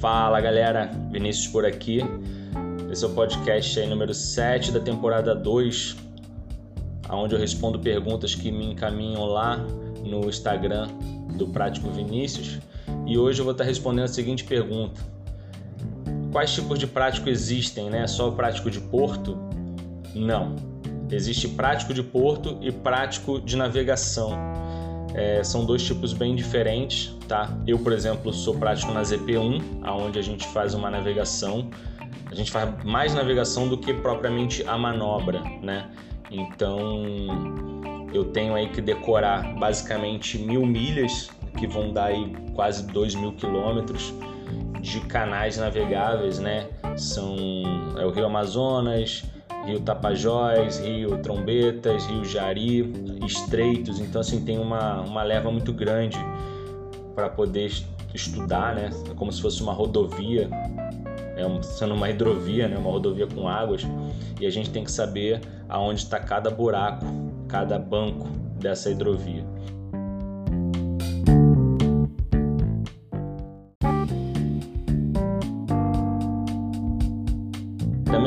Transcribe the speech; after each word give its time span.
Fala 0.00 0.40
galera, 0.40 0.88
Vinícius 1.10 1.48
por 1.48 1.66
aqui. 1.66 2.00
Esse 2.88 3.04
é 3.04 3.08
o 3.08 3.10
podcast 3.10 3.80
aí 3.80 3.86
número 3.88 4.14
7 4.14 4.70
da 4.70 4.78
temporada 4.78 5.34
2, 5.34 5.96
onde 7.10 7.34
eu 7.34 7.40
respondo 7.40 7.80
perguntas 7.80 8.32
que 8.32 8.52
me 8.52 8.70
encaminham 8.70 9.24
lá 9.24 9.56
no 10.04 10.28
Instagram 10.28 10.86
do 11.36 11.48
Prático 11.48 11.90
Vinícius. 11.90 12.60
E 13.06 13.18
hoje 13.18 13.40
eu 13.40 13.44
vou 13.44 13.50
estar 13.50 13.64
respondendo 13.64 14.04
a 14.04 14.08
seguinte 14.08 14.44
pergunta: 14.44 15.00
Quais 16.30 16.54
tipos 16.54 16.78
de 16.78 16.86
prático 16.86 17.28
existem, 17.28 17.90
né? 17.90 18.06
Só 18.06 18.28
o 18.28 18.32
prático 18.32 18.70
de 18.70 18.80
porto? 18.80 19.36
Não. 20.14 20.54
Existe 21.10 21.48
prático 21.48 21.92
de 21.92 22.04
porto 22.04 22.56
e 22.60 22.70
prático 22.70 23.40
de 23.40 23.56
navegação. 23.56 24.30
É, 25.18 25.42
são 25.42 25.64
dois 25.64 25.82
tipos 25.82 26.12
bem 26.12 26.36
diferentes, 26.36 27.12
tá? 27.26 27.52
Eu, 27.66 27.76
por 27.80 27.92
exemplo, 27.92 28.32
sou 28.32 28.54
prático 28.54 28.92
na 28.92 29.02
ZP1, 29.02 29.80
aonde 29.82 30.16
a 30.16 30.22
gente 30.22 30.46
faz 30.46 30.74
uma 30.74 30.88
navegação. 30.88 31.68
A 32.30 32.34
gente 32.36 32.52
faz 32.52 32.84
mais 32.84 33.14
navegação 33.14 33.68
do 33.68 33.76
que 33.76 33.92
propriamente 33.92 34.62
a 34.62 34.78
manobra, 34.78 35.40
né? 35.60 35.90
Então, 36.30 38.06
eu 38.14 38.26
tenho 38.26 38.54
aí 38.54 38.68
que 38.68 38.80
decorar 38.80 39.58
basicamente 39.58 40.38
mil 40.38 40.64
milhas, 40.64 41.28
que 41.58 41.66
vão 41.66 41.92
dar 41.92 42.06
aí 42.06 42.32
quase 42.54 42.86
dois 42.86 43.16
mil 43.16 43.32
quilômetros 43.32 44.14
de 44.80 45.00
canais 45.00 45.56
navegáveis, 45.56 46.38
né? 46.38 46.68
São 46.96 47.34
é 47.98 48.06
o 48.06 48.10
Rio 48.10 48.26
Amazonas, 48.26 49.24
Rio 49.68 49.80
Tapajós, 49.80 50.78
Rio 50.80 51.18
Trombetas, 51.18 52.06
Rio 52.06 52.24
Jari, 52.24 52.90
estreitos. 53.24 54.00
Então 54.00 54.20
assim 54.20 54.42
tem 54.42 54.58
uma, 54.58 55.02
uma 55.02 55.22
leva 55.22 55.50
muito 55.50 55.72
grande 55.72 56.18
para 57.14 57.28
poder 57.28 57.70
estudar, 58.14 58.74
né? 58.74 58.90
É 59.10 59.14
como 59.14 59.30
se 59.30 59.42
fosse 59.42 59.62
uma 59.62 59.72
rodovia, 59.72 60.48
é 61.36 61.62
sendo 61.62 61.94
uma 61.94 62.08
hidrovia, 62.08 62.66
né? 62.66 62.78
Uma 62.78 62.90
rodovia 62.90 63.26
com 63.26 63.46
águas. 63.46 63.86
E 64.40 64.46
a 64.46 64.50
gente 64.50 64.70
tem 64.70 64.82
que 64.82 64.90
saber 64.90 65.40
aonde 65.68 66.00
está 66.00 66.18
cada 66.18 66.50
buraco, 66.50 67.04
cada 67.46 67.78
banco 67.78 68.26
dessa 68.58 68.90
hidrovia. 68.90 69.44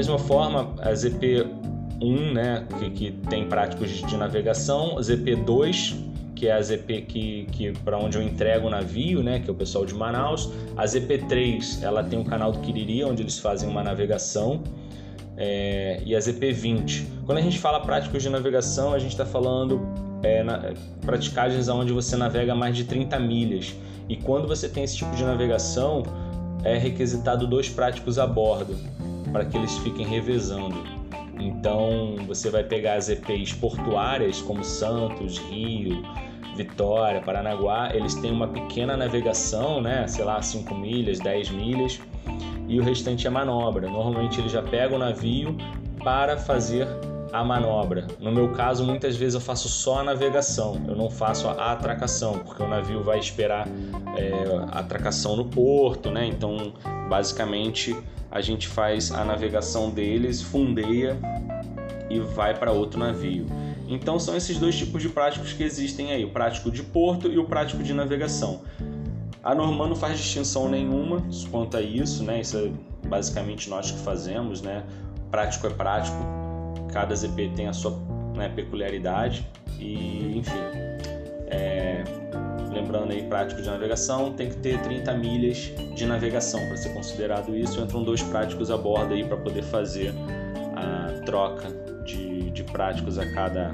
Mesma 0.00 0.18
forma, 0.18 0.74
a 0.78 0.92
ZP1, 0.92 2.32
né, 2.32 2.66
que, 2.78 2.90
que 2.90 3.10
tem 3.28 3.46
práticos 3.46 3.90
de 3.90 4.16
navegação, 4.16 4.96
ZP2, 4.96 5.94
que 6.34 6.48
é 6.48 6.52
a 6.52 6.62
ZP 6.62 7.02
que, 7.02 7.46
que 7.52 7.72
para 7.84 7.98
onde 7.98 8.16
eu 8.16 8.22
entrego 8.22 8.68
o 8.68 8.70
navio, 8.70 9.22
né, 9.22 9.40
que 9.40 9.50
é 9.50 9.52
o 9.52 9.54
pessoal 9.54 9.84
de 9.84 9.94
Manaus. 9.94 10.50
A 10.74 10.86
ZP3, 10.86 11.82
ela 11.82 12.02
tem 12.02 12.18
o 12.18 12.24
canal 12.24 12.50
do 12.50 12.60
Quiriri, 12.60 13.04
onde 13.04 13.22
eles 13.22 13.38
fazem 13.38 13.68
uma 13.68 13.82
navegação. 13.82 14.62
É, 15.36 16.00
e 16.04 16.16
a 16.16 16.18
ZP20. 16.18 17.04
Quando 17.26 17.36
a 17.36 17.42
gente 17.42 17.58
fala 17.58 17.80
práticos 17.80 18.22
de 18.22 18.30
navegação, 18.30 18.94
a 18.94 18.98
gente 18.98 19.12
está 19.12 19.26
falando 19.26 19.82
é, 20.22 20.42
na, 20.42 20.72
praticagens 21.02 21.68
onde 21.68 21.92
você 21.92 22.16
navega 22.16 22.54
mais 22.54 22.74
de 22.74 22.84
30 22.84 23.18
milhas. 23.18 23.74
E 24.08 24.16
quando 24.16 24.48
você 24.48 24.66
tem 24.66 24.82
esse 24.82 24.96
tipo 24.96 25.14
de 25.14 25.24
navegação, 25.24 26.04
é 26.64 26.78
requisitado 26.78 27.46
dois 27.46 27.68
práticos 27.68 28.18
a 28.18 28.26
bordo 28.26 28.74
para 29.32 29.44
que 29.44 29.56
eles 29.56 29.76
fiquem 29.78 30.06
revezando. 30.06 30.82
Então 31.38 32.16
você 32.26 32.50
vai 32.50 32.62
pegar 32.62 32.94
as 32.94 33.08
EPs 33.08 33.52
portuárias 33.54 34.42
como 34.42 34.62
Santos, 34.62 35.38
Rio, 35.38 36.02
Vitória, 36.56 37.20
Paranaguá, 37.22 37.90
eles 37.94 38.14
têm 38.14 38.30
uma 38.30 38.48
pequena 38.48 38.96
navegação, 38.96 39.80
né? 39.80 40.06
sei 40.06 40.24
lá, 40.24 40.42
5 40.42 40.74
milhas, 40.74 41.18
10 41.18 41.50
milhas, 41.50 42.00
e 42.68 42.78
o 42.78 42.82
restante 42.82 43.26
é 43.26 43.30
manobra. 43.30 43.88
Normalmente 43.88 44.40
eles 44.40 44.52
já 44.52 44.62
pegam 44.62 44.96
o 44.96 44.98
navio 44.98 45.56
para 46.02 46.36
fazer 46.36 46.86
a 47.32 47.44
manobra. 47.44 48.06
No 48.18 48.32
meu 48.32 48.50
caso, 48.52 48.84
muitas 48.84 49.16
vezes 49.16 49.34
eu 49.34 49.40
faço 49.40 49.68
só 49.68 50.00
a 50.00 50.04
navegação, 50.04 50.80
eu 50.86 50.96
não 50.96 51.10
faço 51.10 51.48
a 51.48 51.72
atracação, 51.72 52.38
porque 52.40 52.62
o 52.62 52.68
navio 52.68 53.02
vai 53.02 53.18
esperar 53.18 53.68
é, 54.16 54.32
a 54.70 54.80
atracação 54.80 55.36
no 55.36 55.44
porto, 55.44 56.10
né? 56.10 56.26
Então, 56.26 56.72
basicamente, 57.08 57.96
a 58.30 58.40
gente 58.40 58.68
faz 58.68 59.10
a 59.10 59.24
navegação 59.24 59.90
deles, 59.90 60.40
fundeia 60.42 61.18
e 62.08 62.18
vai 62.20 62.54
para 62.54 62.72
outro 62.72 62.98
navio. 62.98 63.46
Então, 63.88 64.18
são 64.18 64.36
esses 64.36 64.58
dois 64.58 64.76
tipos 64.76 65.02
de 65.02 65.08
práticos 65.08 65.52
que 65.52 65.62
existem 65.62 66.12
aí: 66.12 66.24
o 66.24 66.30
prático 66.30 66.70
de 66.70 66.82
porto 66.82 67.28
e 67.28 67.38
o 67.38 67.44
prático 67.44 67.82
de 67.82 67.92
navegação. 67.92 68.62
A 69.42 69.54
Norman 69.54 69.88
não 69.88 69.96
faz 69.96 70.18
distinção 70.18 70.68
nenhuma 70.68 71.22
quanto 71.50 71.76
a 71.76 71.80
isso, 71.80 72.22
né? 72.22 72.40
Isso 72.40 72.58
é 72.58 72.70
basicamente 73.08 73.70
nós 73.70 73.90
que 73.90 73.98
fazemos, 73.98 74.60
né? 74.60 74.84
Prático 75.30 75.66
é 75.66 75.70
prático, 75.70 76.16
cada 76.92 77.14
ZP 77.14 77.52
tem 77.54 77.68
a 77.68 77.72
sua 77.72 77.96
né, 78.36 78.48
peculiaridade 78.48 79.46
e 79.78 80.38
enfim. 80.38 80.58
É, 81.48 82.04
lembrando 82.72 83.12
aí, 83.12 83.22
prático 83.22 83.60
de 83.60 83.68
navegação 83.68 84.32
tem 84.32 84.48
que 84.48 84.56
ter 84.56 84.80
30 84.82 85.12
milhas 85.14 85.72
de 85.94 86.06
navegação 86.06 86.60
para 86.66 86.76
ser 86.76 86.90
considerado 86.90 87.56
isso. 87.56 87.80
Entram 87.80 88.04
dois 88.04 88.22
práticos 88.22 88.70
a 88.70 88.76
bordo 88.76 89.14
aí 89.14 89.24
para 89.24 89.36
poder 89.36 89.62
fazer 89.62 90.14
a 90.76 91.20
troca 91.24 91.68
de, 92.04 92.50
de 92.50 92.62
práticos 92.64 93.18
a 93.18 93.26
cada 93.32 93.72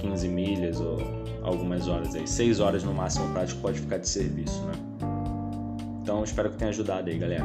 15 0.00 0.28
milhas 0.28 0.80
ou 0.80 0.98
algumas 1.42 1.88
horas 1.88 2.14
aí. 2.14 2.26
6 2.26 2.60
horas 2.60 2.84
no 2.84 2.92
máximo 2.92 3.26
o 3.26 3.32
prático 3.32 3.60
pode 3.60 3.80
ficar 3.80 3.98
de 3.98 4.08
serviço, 4.08 4.62
né? 4.62 4.72
Então 6.02 6.22
espero 6.22 6.50
que 6.50 6.56
tenha 6.56 6.70
ajudado 6.70 7.08
aí, 7.08 7.18
galera. 7.18 7.44